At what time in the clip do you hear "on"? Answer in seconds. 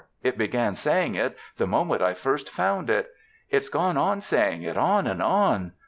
3.97-4.21, 4.75-5.05, 5.21-5.73